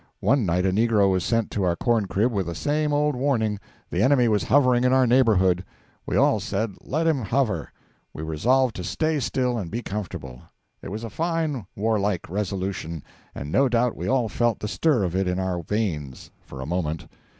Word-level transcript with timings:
One 0.19 0.47
night 0.47 0.65
a 0.65 0.71
negro 0.71 1.11
was 1.11 1.23
sent 1.23 1.51
to 1.51 1.61
our 1.63 1.75
corn 1.75 2.07
crib 2.07 2.31
with 2.31 2.47
the 2.47 2.55
same 2.55 2.91
old 2.91 3.15
warning: 3.15 3.59
the 3.91 4.01
enemy 4.01 4.27
was 4.27 4.45
hovering 4.45 4.83
in 4.83 4.91
our 4.93 5.05
neighbourhood. 5.05 5.63
We 6.07 6.15
all 6.17 6.39
said 6.39 6.73
let 6.83 7.05
him 7.05 7.21
hover. 7.21 7.71
We 8.11 8.23
resolved 8.23 8.75
to 8.77 8.83
stay 8.83 9.19
still 9.19 9.59
and 9.59 9.69
be 9.69 9.83
comfortable. 9.83 10.41
It 10.81 10.89
was 10.89 11.03
a 11.03 11.11
fine 11.11 11.67
warlike 11.75 12.27
resolution, 12.31 13.03
and 13.35 13.51
no 13.51 13.69
doubt 13.69 13.95
we 13.95 14.07
all 14.07 14.27
felt 14.27 14.59
the 14.59 14.67
stir 14.67 15.03
of 15.03 15.15
it 15.15 15.27
in 15.27 15.37
our 15.37 15.61
veins 15.61 16.31
for 16.41 16.61
a 16.61 16.65
moment. 16.65 17.05